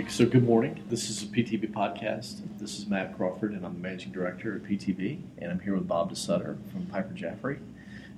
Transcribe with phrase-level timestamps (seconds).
[0.00, 0.82] Okay, so good morning.
[0.88, 2.40] This is a PTV podcast.
[2.58, 5.86] This is Matt Crawford, and I'm the managing director at PTV, and I'm here with
[5.86, 7.58] Bob DeSutter from Piper Jaffray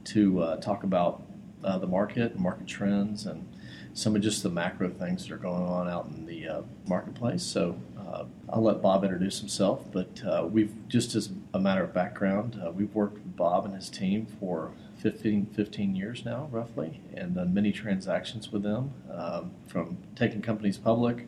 [0.04, 1.24] to uh, talk about
[1.64, 3.52] uh, the market, market trends, and
[3.94, 7.42] some of just the macro things that are going on out in the uh, marketplace.
[7.42, 11.92] So uh, I'll let Bob introduce himself, but uh, we've just as a matter of
[11.92, 17.00] background, uh, we've worked with Bob and his team for 15, 15 years now, roughly,
[17.14, 21.26] and done many transactions with them, um, from taking companies public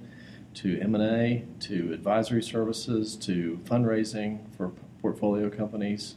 [0.54, 6.14] to M&A, to advisory services, to fundraising for portfolio companies.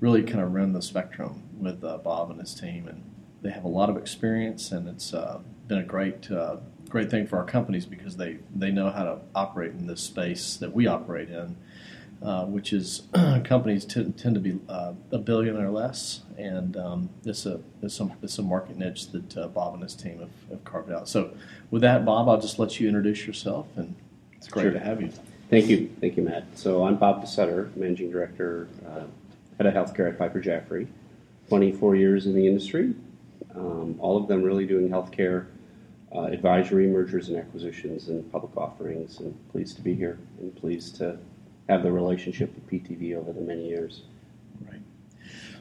[0.00, 3.02] Really kind of run the spectrum with uh, Bob and his team, and
[3.42, 6.56] they have a lot of experience, and it's uh, been a great uh,
[6.88, 10.56] great thing for our companies because they they know how to operate in this space
[10.56, 11.56] that we operate in,
[12.22, 13.02] uh, which is
[13.44, 17.98] companies t- tend to be uh, a billion or less, and um, it's a it's
[18.00, 21.08] a, it's a market niche that uh, Bob and his team have, have, carved out.
[21.08, 21.32] So,
[21.70, 23.94] with that, Bob, I'll just let you introduce yourself, and
[24.36, 24.72] it's great sure.
[24.72, 25.10] to have you.
[25.50, 26.44] Thank you, thank you, Matt.
[26.54, 29.02] So I'm Bob DeSutter, managing director, uh,
[29.58, 30.86] head of healthcare at Piper Jaffray.
[31.48, 32.94] 24 years in the industry,
[33.56, 35.46] um, all of them really doing healthcare
[36.14, 39.18] uh, advisory, mergers and acquisitions, and public offerings.
[39.18, 41.18] And pleased to be here and pleased to
[41.70, 44.02] have the relationship with PTV over the many years.
[44.66, 44.80] Right.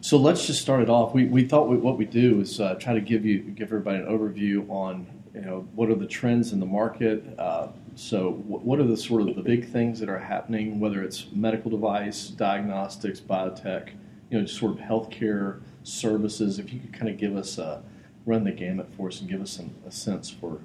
[0.02, 1.14] So let's just start it off.
[1.14, 4.00] We, we thought we, what we do is uh, try to give you give everybody
[4.00, 7.24] an overview on you know what are the trends in the market.
[7.38, 11.28] Uh, so what are the sort of the big things that are happening, whether it's
[11.34, 13.90] medical device, diagnostics, biotech,
[14.30, 16.60] you know, just sort of healthcare services.
[16.60, 17.84] If you could kind of give us a
[18.26, 20.62] run the gamut for us and give us some, a sense for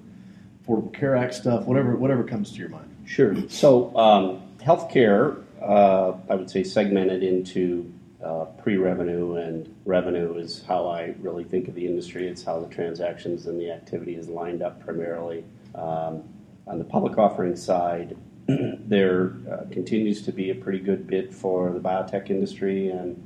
[0.64, 2.88] Affordable Care Act stuff, whatever whatever comes to your mind.
[3.04, 3.36] Sure.
[3.48, 7.92] So um, healthcare, uh, I would say, segmented into
[8.24, 12.27] uh, pre-revenue and revenue is how I really think of the industry.
[12.27, 15.44] It's how the transactions and the activity is lined up primarily.
[15.74, 16.22] Um,
[16.66, 18.16] on the public offering side,
[18.46, 23.20] there uh, continues to be a pretty good bid for the biotech industry and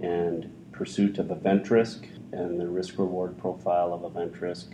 [0.00, 4.72] and pursuit of event risk and the risk reward profile of event risk.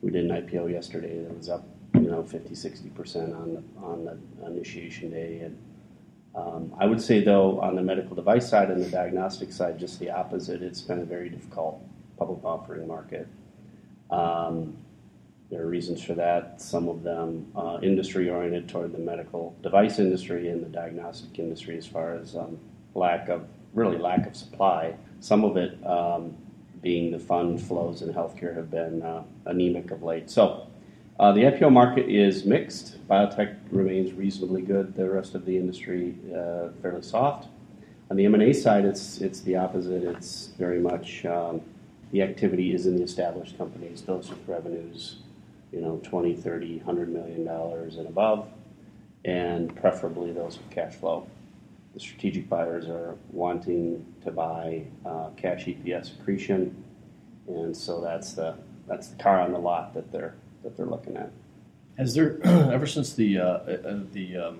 [0.00, 4.04] We did an IPO yesterday that was up, you know, 50, 60% on the, on
[4.04, 5.40] the initiation day.
[5.40, 5.58] And
[6.34, 9.98] um, I would say, though, on the medical device side and the diagnostic side, just
[9.98, 10.62] the opposite.
[10.62, 11.82] It's been a very difficult
[12.18, 13.26] public offering market.
[14.10, 14.76] Um,
[15.50, 16.60] there are reasons for that.
[16.60, 21.78] Some of them uh, industry oriented toward the medical device industry and the diagnostic industry,
[21.78, 22.58] as far as um,
[22.94, 24.94] lack of really lack of supply.
[25.20, 26.36] Some of it um,
[26.82, 30.30] being the fund flows in healthcare have been uh, anemic of late.
[30.30, 30.67] So
[31.18, 33.06] uh, the IPO market is mixed.
[33.08, 34.94] Biotech remains reasonably good.
[34.94, 37.48] The rest of the industry uh, fairly soft.
[38.10, 40.02] On the M&A side, it's it's the opposite.
[40.02, 41.60] It's very much um,
[42.12, 45.16] the activity is in the established companies, those with revenues,
[45.72, 48.48] you know, 20, 30, 100 million dollars and above,
[49.24, 51.26] and preferably those with cash flow
[51.98, 56.84] the strategic buyers are wanting to buy uh, cash EPS accretion,
[57.48, 58.54] and so that's the
[58.86, 61.30] that's the car on the lot that they're that they're looking at.
[61.96, 64.58] Has there ever since the uh, uh, the um,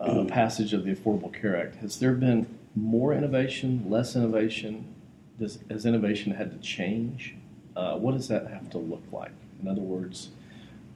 [0.00, 4.94] uh, passage of the Affordable Care Act has there been more innovation, less innovation?
[5.38, 7.34] Does, has innovation had to change?
[7.76, 9.32] Uh, what does that have to look like?
[9.62, 10.30] In other words,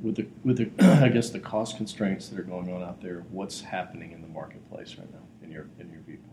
[0.00, 0.70] with the with the
[1.02, 4.28] I guess the cost constraints that are going on out there, what's happening in the
[4.28, 5.18] marketplace right now?
[5.42, 6.30] in your in your viewpoint?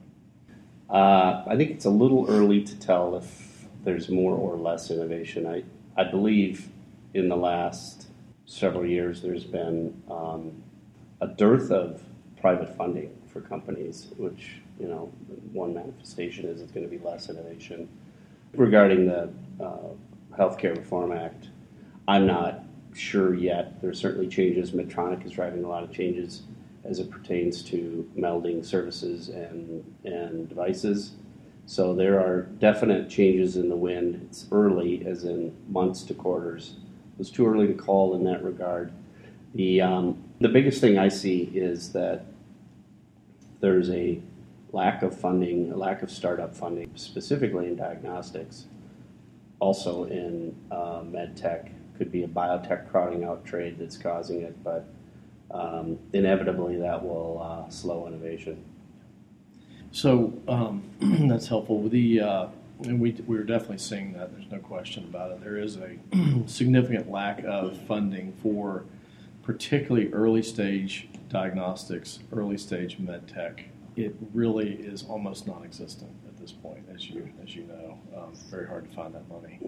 [0.89, 5.45] Uh, I think it's a little early to tell if there's more or less innovation.
[5.45, 5.63] I
[5.99, 6.69] I believe
[7.13, 8.07] in the last
[8.49, 10.51] several years there's been um,
[11.21, 12.01] a dearth of
[12.41, 15.11] private funding for companies, which you know
[15.53, 17.87] one manifestation is it's going to be less innovation.
[18.55, 19.29] Regarding the
[19.63, 19.89] uh,
[20.35, 21.49] Healthcare Reform Act,
[22.07, 22.63] I'm not
[22.95, 23.79] sure yet.
[23.81, 24.71] There's certainly changes.
[24.71, 26.41] Medtronic is driving a lot of changes
[26.83, 31.11] as it pertains to melding services and, and devices.
[31.67, 34.27] So there are definite changes in the wind.
[34.27, 36.77] It's early, as in months to quarters.
[37.19, 38.91] It's too early to call in that regard.
[39.53, 42.25] The, um, the biggest thing I see is that
[43.59, 44.21] there's a
[44.71, 48.65] lack of funding, a lack of startup funding, specifically in diagnostics,
[49.59, 51.71] also in uh, med tech.
[51.97, 54.87] Could be a biotech crowding out trade that's causing it, but
[55.51, 58.63] um, inevitably that will uh, slow innovation.
[59.91, 60.83] So um,
[61.27, 61.89] that's helpful.
[61.89, 62.47] The uh,
[62.83, 64.31] and we we're definitely seeing that.
[64.31, 65.43] There's no question about it.
[65.43, 65.97] There is a
[66.47, 68.85] significant lack of funding for
[69.43, 73.65] particularly early stage diagnostics, early stage med tech.
[73.95, 77.99] It really is almost non-existent at this point, as you as you know.
[78.15, 79.59] Um, very hard to find that money.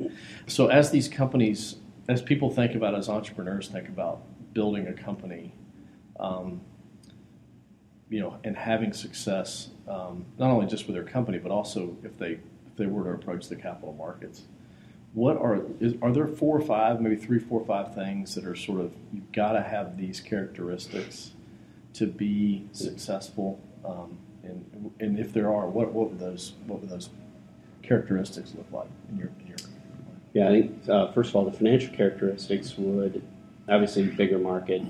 [0.48, 1.78] So as these companies
[2.08, 4.22] as people think about, as entrepreneurs think about
[4.54, 5.54] building a company,
[6.20, 6.62] um,
[8.10, 12.18] you know, and having success, um, not only just with their company, but also if
[12.18, 12.40] they
[12.72, 14.44] if they were to approach the capital markets,
[15.14, 18.46] what are is, are there four or five, maybe three, four or five things that
[18.46, 21.32] are sort of you've got to have these characteristics
[21.94, 26.90] to be successful, um, and and if there are, what what would those what would
[26.90, 27.10] those
[27.84, 29.58] characteristics look like in your in your
[30.34, 33.22] yeah, I think uh, first of all, the financial characteristics would
[33.68, 34.82] obviously bigger market,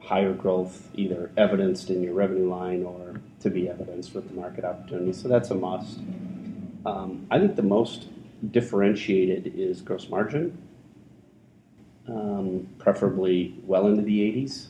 [0.00, 4.64] higher growth, either evidenced in your revenue line or to be evidenced with the market
[4.64, 5.12] opportunity.
[5.12, 5.98] So that's a must.
[6.84, 8.08] Um, I think the most
[8.50, 10.56] differentiated is gross margin,
[12.08, 14.68] um, preferably well into the 80s.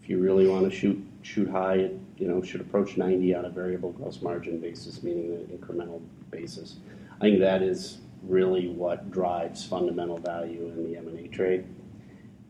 [0.00, 3.50] If you really want to shoot shoot high, you know should approach 90 on a
[3.50, 6.00] variable gross margin basis, meaning the incremental
[6.30, 6.76] basis.
[7.16, 11.64] I think that is really what drives fundamental value in the M&A trade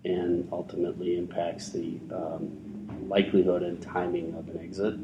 [0.05, 4.95] and ultimately impacts the um, likelihood and timing of an exit.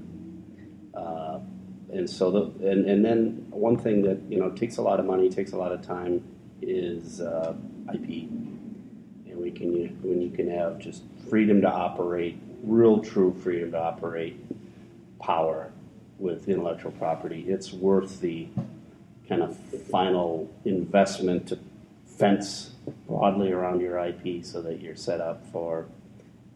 [0.94, 1.40] Uh,
[1.94, 5.06] and so, the, and, and then one thing that you know takes a lot of
[5.06, 6.24] money, takes a lot of time,
[6.60, 7.54] is uh,
[7.92, 8.28] IP.
[9.28, 13.80] And we can when you can have just freedom to operate, real true freedom to
[13.80, 14.44] operate,
[15.20, 15.70] power
[16.18, 17.44] with intellectual property.
[17.46, 18.48] It's worth the
[19.28, 19.56] kind of
[19.88, 21.58] final investment to
[22.06, 22.72] fence
[23.06, 25.86] broadly around your IP so that you're set up for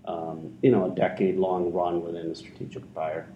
[0.05, 3.29] um, you know a decade long run within a strategic buyer.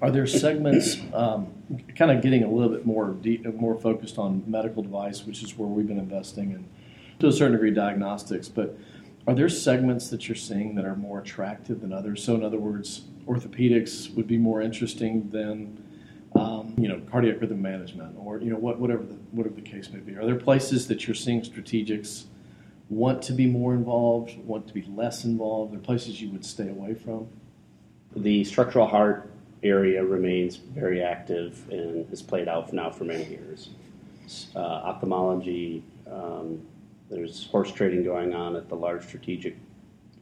[0.00, 1.52] Are there segments, um,
[1.96, 5.58] kind of getting a little bit more deep, more focused on medical device, which is
[5.58, 6.68] where we've been investing, and
[7.18, 8.78] to a certain degree diagnostics, but
[9.26, 12.22] are there segments that you're seeing that are more attractive than others?
[12.22, 15.82] So, in other words, orthopedics would be more interesting than
[16.34, 19.90] um, you know, cardiac rhythm management, or you know, what, whatever the whatever the case
[19.90, 20.14] may be.
[20.16, 22.24] Are there places that you're seeing strategics
[22.88, 25.72] want to be more involved, want to be less involved?
[25.72, 27.28] Are there places you would stay away from?
[28.14, 29.30] The structural heart
[29.62, 33.70] area remains very active and has played out now for many years.
[34.54, 36.60] Uh, ophthalmology, um,
[37.10, 39.56] there's horse trading going on at the large strategic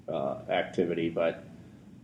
[0.08, 1.44] uh, activity, but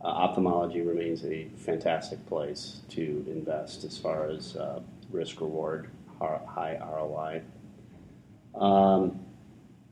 [0.02, 4.80] uh, ophthalmology remains a fantastic place to invest as far as uh,
[5.10, 5.90] risk reward,
[6.20, 7.42] high ROI.
[8.54, 9.20] Um,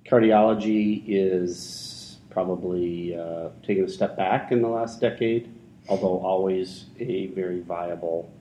[0.05, 5.53] cardiology is probably uh, taking a step back in the last decade,
[5.88, 8.32] although always a very viable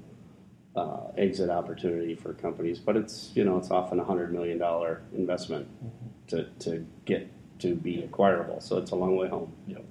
[0.76, 2.80] uh, exit opportunity for companies.
[2.80, 5.68] But it's you know it's often a hundred million dollar investment
[6.28, 7.28] to, to get
[7.60, 9.52] to be acquirable, so it's a long way home.
[9.68, 9.86] Yep.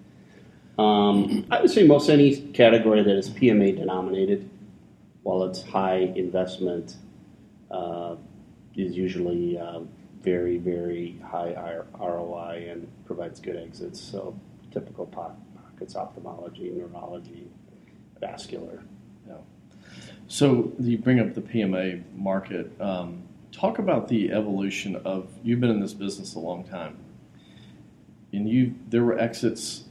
[0.78, 4.48] Um, I would say most any category that is PMA denominated,
[5.22, 6.96] while it's high investment,
[7.70, 8.14] uh,
[8.76, 9.80] is usually uh,
[10.22, 14.00] very, very high ROI and provides good exits.
[14.00, 14.38] So
[14.70, 15.06] typical
[15.78, 17.48] pockets, ophthalmology, neurology,
[18.20, 18.82] vascular.
[19.26, 19.36] Yeah.
[20.26, 22.70] So you bring up the PMA market.
[22.80, 23.22] Um,
[23.52, 25.28] talk about the evolution of.
[25.44, 26.96] You've been in this business a long time,
[28.32, 29.84] and you there were exits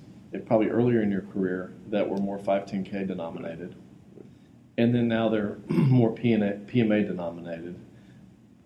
[0.45, 3.75] probably earlier in your career that were more 510K denominated,
[4.77, 7.79] and then now they're more PMA denominated.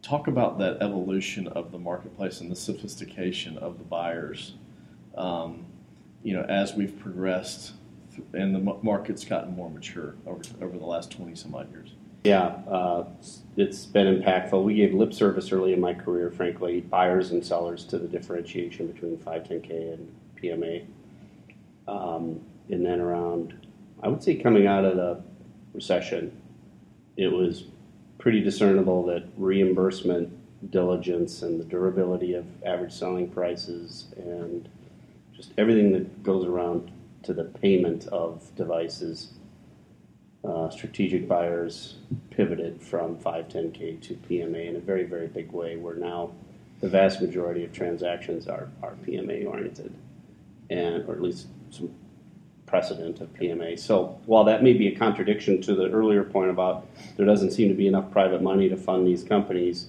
[0.01, 4.55] Talk about that evolution of the marketplace and the sophistication of the buyers.
[5.15, 5.67] Um,
[6.23, 7.73] you know, as we've progressed
[8.33, 11.93] and the market's gotten more mature over over the last 20 some odd years.
[12.23, 13.05] Yeah, uh,
[13.57, 14.63] it's been impactful.
[14.63, 18.87] We gave lip service early in my career, frankly, buyers and sellers to the differentiation
[18.87, 20.85] between 510K and PMA.
[21.87, 23.65] Um, and then around,
[24.03, 25.23] I would say coming out of the
[25.73, 26.31] recession,
[27.17, 27.63] it was
[28.19, 30.31] pretty discernible that reimbursement
[30.71, 34.69] diligence and the durability of average selling prices and
[35.41, 36.91] just everything that goes around
[37.23, 39.33] to the payment of devices,
[40.43, 41.95] uh, strategic buyers
[42.29, 46.31] pivoted from 510K to PMA in a very, very big way, where now
[46.79, 49.91] the vast majority of transactions are, are PMA oriented,
[50.69, 51.91] and or at least some
[52.67, 53.79] precedent of PMA.
[53.79, 56.85] So while that may be a contradiction to the earlier point about
[57.17, 59.87] there doesn't seem to be enough private money to fund these companies,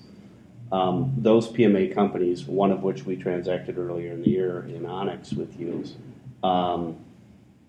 [0.73, 5.35] um, those PMA companies, one of which we transacted earlier in the year in Onyx
[5.35, 5.85] with you,
[6.43, 6.97] um,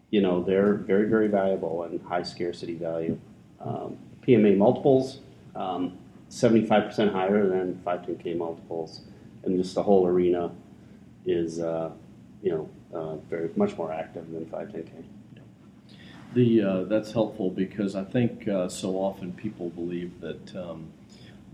[0.09, 3.19] you know, they're very, very valuable and high scarcity value.
[3.59, 5.19] Um, PMA multiples,
[5.53, 9.01] 75% um, higher than 510K multiples,
[9.43, 10.51] and just the whole arena
[11.25, 11.91] is, uh,
[12.41, 15.03] you know, uh, very much more active than 510K.
[16.33, 20.87] The, uh, that's helpful because I think uh, so often people believe that um,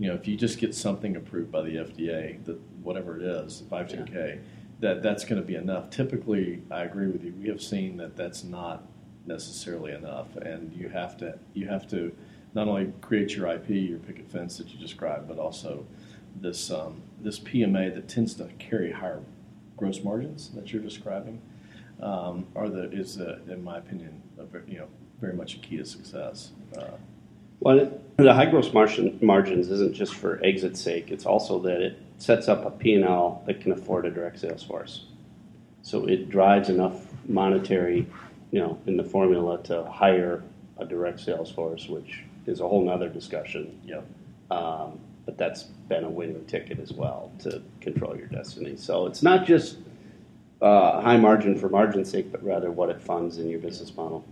[0.00, 3.62] you know, if you just get something approved by the FDA, that whatever it is,
[3.70, 4.40] 510K,
[4.80, 5.90] that that's going to be enough.
[5.90, 7.34] Typically, I agree with you.
[7.38, 8.82] We have seen that that's not
[9.26, 12.16] necessarily enough, and you have to you have to
[12.54, 15.86] not only create your IP, your picket fence that you described, but also
[16.40, 19.20] this um, this PMA that tends to carry higher
[19.76, 21.42] gross margins that you're describing
[22.02, 24.88] um, are the is uh, in my opinion a, you know
[25.20, 26.52] very much a key to success.
[26.74, 26.92] Uh,
[27.60, 31.10] well, the high gross margin, margins isn't just for exit's sake.
[31.10, 35.04] It's also that it sets up a P&L that can afford a direct sales force.
[35.82, 38.06] So it drives enough monetary,
[38.50, 40.42] you know, in the formula to hire
[40.78, 43.80] a direct sales force, which is a whole nother discussion.
[43.84, 44.06] Yep.
[44.50, 48.76] Um, but that's been a winning ticket as well to control your destiny.
[48.76, 49.78] So it's not just
[50.60, 54.24] uh, high margin for margin's sake, but rather what it funds in your business model.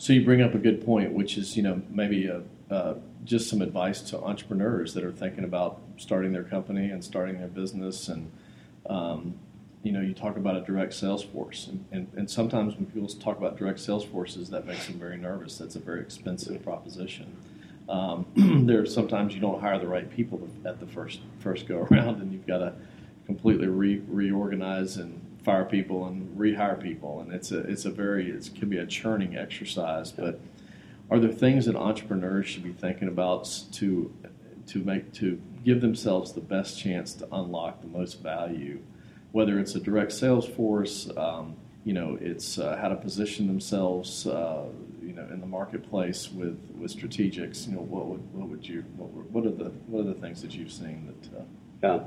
[0.00, 2.40] So you bring up a good point, which is you know maybe a,
[2.70, 7.38] uh, just some advice to entrepreneurs that are thinking about starting their company and starting
[7.38, 8.32] their business, and
[8.88, 9.34] um,
[9.82, 13.08] you know you talk about a direct sales force, and, and, and, sometimes when people
[13.08, 15.58] talk about direct sales forces, that makes them very nervous.
[15.58, 17.36] That's a very expensive proposition.
[17.90, 18.24] Um,
[18.66, 22.32] there sometimes you don't hire the right people at the first first go around, and
[22.32, 22.72] you've got to
[23.26, 28.30] completely re- reorganize and fire people and rehire people, and it's a it's a very
[28.30, 30.12] it can be a churning exercise.
[30.12, 30.38] But
[31.10, 34.14] are there things that entrepreneurs should be thinking about to
[34.68, 38.78] to make to give themselves the best chance to unlock the most value,
[39.32, 44.26] whether it's a direct sales force, um, you know, it's uh, how to position themselves,
[44.26, 44.66] uh,
[45.02, 47.66] you know, in the marketplace with, with strategics.
[47.66, 50.42] You know, what would what would you what, what are the what are the things
[50.42, 51.38] that you've seen that?
[51.38, 51.44] Uh,
[51.82, 52.00] yeah.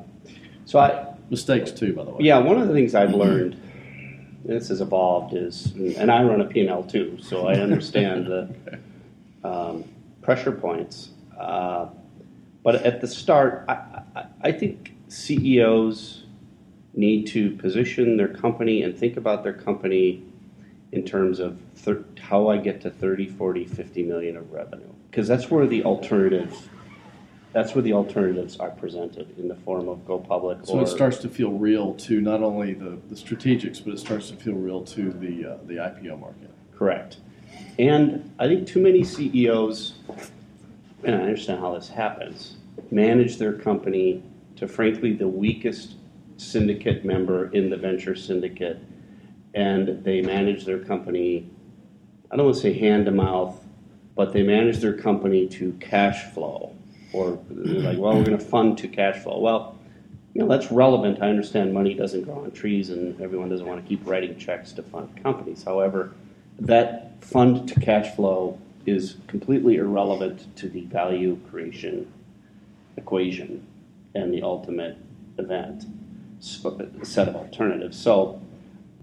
[0.66, 2.18] So I mistakes too, by the way.
[2.22, 3.60] Yeah, one of the things I've learned,
[4.46, 8.80] this has evolved, is, and I run a P&L too, so I understand the
[9.44, 9.84] um,
[10.22, 11.10] pressure points.
[11.38, 11.88] Uh,
[12.64, 13.74] but at the start, I,
[14.16, 16.24] I, I, think CEOs
[16.94, 20.24] need to position their company and think about their company
[20.92, 24.94] in terms of thir- how I get to 30, 40, 50 million of revenue.
[25.10, 26.70] Because that's where the alternative
[27.54, 30.58] that's where the alternatives are presented in the form of go public.
[30.64, 34.30] So it starts to feel real to not only the, the strategics, but it starts
[34.32, 36.50] to feel real to the uh, the IPO market.
[36.76, 37.18] Correct.
[37.78, 39.94] And I think too many CEOs,
[41.04, 42.56] and I understand how this happens,
[42.90, 44.24] manage their company
[44.56, 45.96] to frankly the weakest
[46.38, 48.80] syndicate member in the venture syndicate,
[49.54, 51.48] and they manage their company.
[52.32, 53.64] I don't want to say hand to mouth,
[54.16, 56.76] but they manage their company to cash flow
[57.14, 59.40] or like, well, we're going to fund to cash flow.
[59.40, 59.78] Well,
[60.34, 61.22] you know, that's relevant.
[61.22, 64.72] I understand money doesn't grow on trees and everyone doesn't want to keep writing checks
[64.74, 65.64] to fund companies.
[65.64, 66.14] However,
[66.60, 72.12] that fund to cash flow is completely irrelevant to the value creation
[72.98, 73.66] equation
[74.16, 74.98] and the ultimate
[75.38, 75.86] event
[76.40, 77.98] set of alternatives.
[77.98, 78.42] So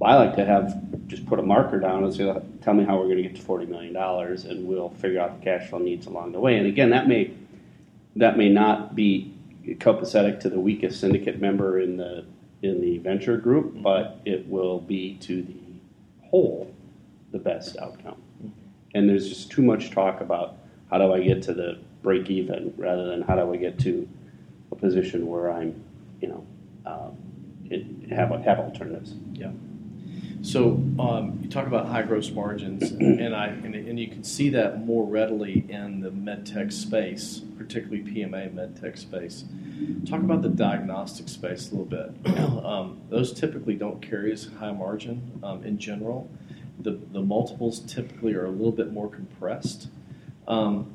[0.02, 3.04] I like to have just put a marker down and say, tell me how we're
[3.04, 6.32] going to get to $40 million, and we'll figure out the cash flow needs along
[6.32, 6.56] the way.
[6.56, 7.32] And again, that may
[8.16, 9.34] that may not be
[9.78, 12.24] copacetic to the weakest syndicate member in the
[12.62, 16.74] in the venture group, but it will be to the whole
[17.32, 18.20] the best outcome.
[18.94, 20.56] And there's just too much talk about
[20.90, 24.08] how do I get to the break even rather than how do I get to
[24.72, 25.82] a position where I'm,
[26.20, 26.46] you know,
[26.86, 27.16] um,
[27.70, 29.14] it, have have alternatives.
[29.32, 29.52] Yeah.
[30.42, 34.48] So um, you talk about high gross margins, and I and, and, you can see
[34.50, 39.44] that more readily in the medtech space, particularly PMA medtech space.
[40.06, 42.12] Talk about the diagnostic space a little bit.
[42.60, 46.30] Um, those typically don't carry as high margin um, in general.
[46.78, 49.88] The the multiples typically are a little bit more compressed.
[50.46, 50.94] Um,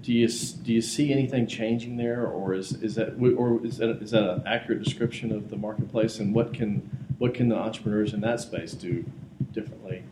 [0.00, 3.90] do you do you see anything changing there, or is is that or is that
[4.02, 6.88] is that an accurate description of the marketplace, and what can
[7.18, 9.04] what can the entrepreneurs in that space do
[9.52, 10.02] differently?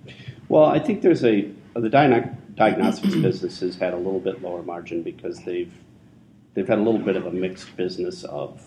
[0.49, 5.03] Well, I think there's a the diagnostics business has had a little bit lower margin
[5.03, 5.73] because they've
[6.55, 8.63] they've had a little bit of a mixed business of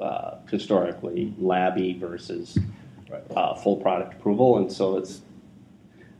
[0.00, 2.58] uh, historically labby versus
[3.36, 5.22] uh, full product approval, and so it's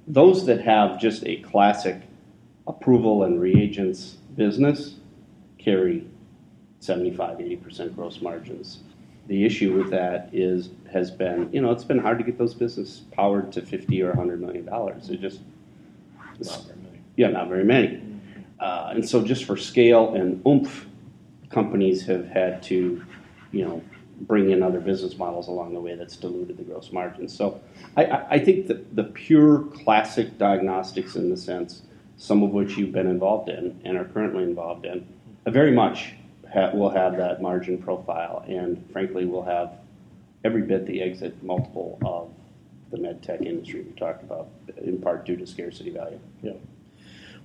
[0.06, 2.02] those that have just a classic
[2.66, 4.96] approval and reagents business
[5.58, 6.06] carry
[6.80, 8.80] 75 80% gross margins.
[9.26, 12.54] The issue with that is has been you know it's been hard to get those
[12.54, 15.08] business powered to 50 or 100 million dollars.
[15.08, 15.40] It just
[16.40, 17.00] not very many.
[17.16, 18.02] yeah not very many.
[18.60, 20.86] Uh, and so just for scale and oomph
[21.50, 23.02] companies have had to
[23.52, 23.82] you know
[24.22, 27.60] bring in other business models along the way that's diluted the gross margins so
[27.96, 31.82] i, I think that the pure classic diagnostics in the sense
[32.16, 35.06] some of which you've been involved in and are currently involved in
[35.46, 36.14] very much
[36.52, 39.72] ha- we'll have that margin profile, and frankly, we'll have
[40.44, 42.30] every bit the exit multiple of
[42.90, 44.48] the med tech industry we talked about,
[44.82, 46.20] in part due to scarcity value.
[46.42, 46.52] Yeah.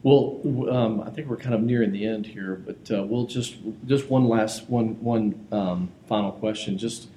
[0.02, 3.58] Well, um, I think we're kind of nearing the end here, but uh, we'll just
[3.86, 7.10] just one last one one um, final question, just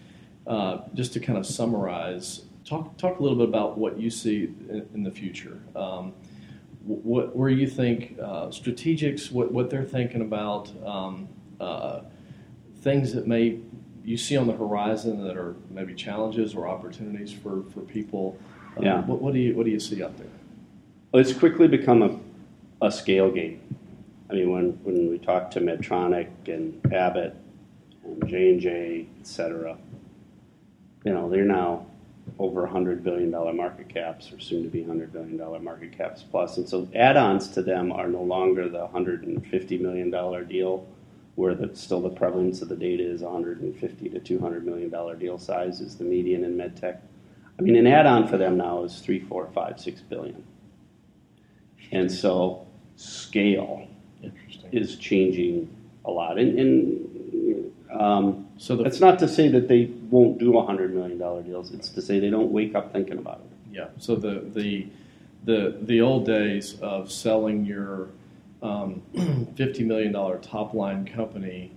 [0.46, 2.42] uh, just to kind of summarize.
[2.64, 5.60] Talk talk a little bit about what you see in, in the future.
[5.76, 6.12] Um,
[6.84, 11.28] what where you think uh, strategics, what what they're thinking about, um,
[11.60, 12.00] uh,
[12.80, 13.60] things that may
[14.04, 18.38] you see on the horizon that are maybe challenges or opportunities for for people.
[18.76, 19.00] Um, Yeah.
[19.02, 20.26] What, what do you what do you see out there?
[21.12, 23.60] Well, it's quickly become a, a scale game.
[24.30, 27.36] I mean, when, when we talk to Medtronic and Abbott
[28.02, 29.76] and J and J, et cetera,
[31.04, 31.84] you know, they're now
[32.38, 36.24] over hundred billion dollar market caps, or soon to be hundred billion dollar market caps
[36.28, 36.56] plus.
[36.56, 40.86] And so, add-ons to them are no longer the hundred and fifty million dollar deal,
[41.34, 45.38] where the, still the prevalence of the data is 150 to 200 million dollar deal
[45.38, 46.98] size is the median in medtech.
[47.58, 50.44] I mean, an add-on for them now is three, four, five, six billion.
[51.90, 53.86] And so scale
[54.72, 55.68] is changing
[56.04, 56.38] a lot.
[56.38, 61.18] And, and um, So the that's not to say that they won't do $100 million
[61.18, 61.72] deals.
[61.72, 63.74] It's to say they don't wake up thinking about it.
[63.76, 63.88] Yeah.
[63.98, 64.86] So the the
[65.42, 68.10] the the old days of selling your
[68.62, 69.02] um,
[69.56, 71.72] fifty million dollar top line company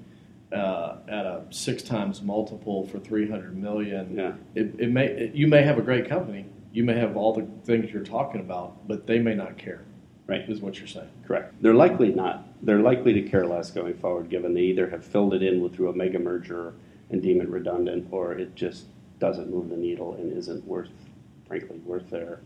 [0.53, 4.15] uh, at a six times multiple for three hundred million.
[4.15, 4.33] Yeah.
[4.53, 6.45] It, it may it, you may have a great company.
[6.71, 9.84] You may have all the things you're talking about, but they may not care.
[10.27, 10.49] Right.
[10.49, 11.09] Is what you're saying.
[11.27, 11.53] Correct.
[11.61, 12.47] They're likely not.
[12.63, 15.75] They're likely to care less going forward, given they either have filled it in with,
[15.75, 16.73] through a mega merger
[17.11, 18.85] and deem it redundant, or it just
[19.19, 20.89] doesn't move the needle and isn't worth,
[21.47, 22.39] frankly, worth their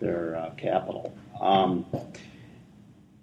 [0.00, 1.14] their uh, capital.
[1.40, 1.86] Um,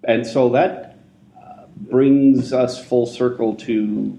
[0.04, 0.98] and so that
[1.36, 4.18] uh, brings us full circle to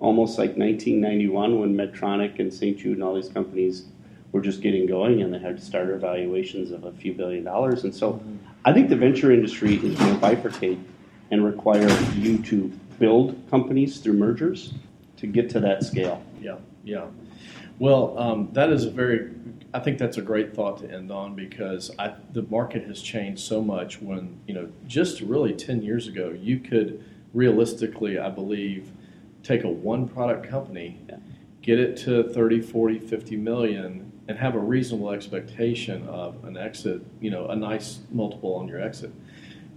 [0.00, 2.76] almost like 1991 when Medtronic and St.
[2.76, 3.84] Jude and all these companies
[4.32, 7.84] were just getting going and they had starter valuations of a few billion dollars.
[7.84, 8.20] And so
[8.64, 10.82] I think the venture industry is going to bifurcate
[11.30, 12.68] and require you to
[12.98, 14.74] build companies through mergers
[15.18, 16.22] to get to that scale.
[16.40, 17.06] Yeah, yeah.
[17.78, 19.32] Well, um, that is a very,
[19.74, 23.42] I think that's a great thought to end on because I, the market has changed
[23.42, 28.90] so much when, you know, just really 10 years ago, you could realistically, I believe,
[29.42, 31.16] take a one product company, Yeah.
[31.62, 37.02] get it to 30, 40, 50 million, and have a reasonable expectation of an exit,
[37.20, 39.12] you know, a nice multiple on your exit.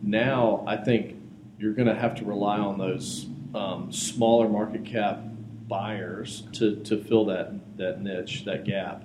[0.03, 1.15] Now, I think
[1.57, 5.19] you're going to have to rely on those um, smaller market cap
[5.67, 9.03] buyers to, to fill that, that niche, that gap.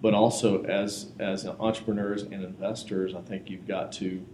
[0.00, 4.24] But also, as, as entrepreneurs and investors, I think you've got to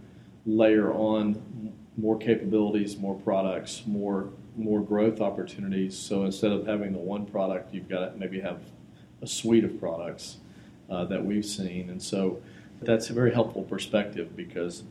[0.45, 5.97] layer on more capabilities, more products, more, more growth opportunities.
[5.97, 8.61] So instead of having the one product, you've got to maybe have
[9.21, 10.37] a suite of products
[10.89, 11.89] uh, that we've seen.
[11.89, 12.41] And so
[12.81, 14.83] that's a very helpful perspective because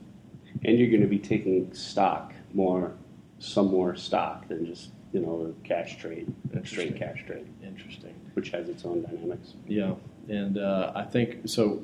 [0.64, 2.92] And you're going to be taking stock more,
[3.38, 6.32] some more stock than just, you know, a cash trade,
[6.64, 8.14] straight cash trade, interesting.
[8.34, 9.54] which has its own dynamics.
[9.66, 9.94] Yeah,
[10.28, 11.82] and uh, I think so.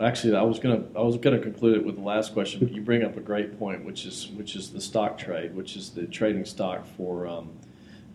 [0.00, 2.80] Actually, I was gonna I was gonna conclude it with the last question, but you
[2.80, 6.06] bring up a great point, which is which is the stock trade, which is the
[6.06, 7.50] trading stock for um,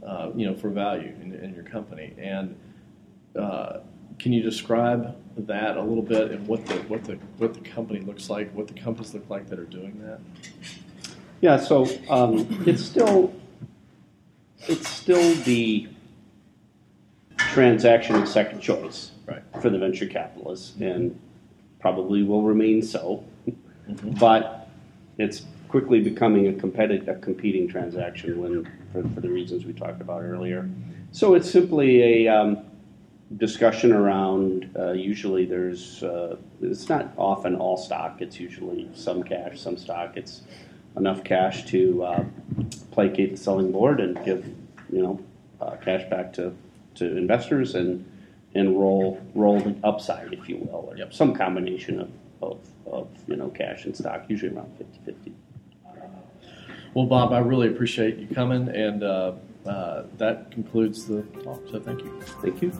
[0.06, 2.14] uh, you know for value in, in your company.
[2.18, 2.56] And
[3.40, 3.80] uh,
[4.20, 8.00] can you describe that a little bit and what the what the what the company
[8.00, 10.20] looks like, what the companies look like that are doing that?
[11.42, 13.34] Yeah, so um, it's still
[14.68, 15.88] it's still the
[17.38, 19.42] transaction of second choice Right.
[19.62, 21.20] for the venture capitalists, and
[21.80, 23.24] probably will remain so.
[23.90, 24.20] Mhm.
[24.20, 24.68] But
[25.18, 30.02] it's quickly becoming a competitive, a competing transaction when for, for the reasons we talked
[30.02, 30.70] about earlier.
[31.12, 32.60] So it's simply a um,
[33.38, 34.70] discussion around.
[34.78, 38.22] Uh, usually, there's uh, it's not often all stock.
[38.22, 40.16] It's usually some cash, some stock.
[40.16, 40.42] It's
[40.98, 42.26] enough cash to uh,
[42.92, 44.46] placate the selling board and give
[44.92, 45.26] you know
[45.62, 46.56] uh, cash back to,
[46.96, 48.06] to investors and
[48.54, 51.14] and roll roll the upside, if you will, or Yep.
[51.14, 52.10] some combination of,
[52.42, 54.72] of, of you know cash and stock, usually around
[55.08, 55.34] 50-50.
[56.94, 59.34] Well, Bob, I really appreciate you coming, and uh,
[59.66, 61.62] uh, that concludes the talk.
[61.72, 62.22] So thank you.
[62.42, 62.72] Thank you.